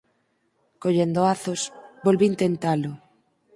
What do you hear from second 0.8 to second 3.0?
Collendo azos, volvín tentalo.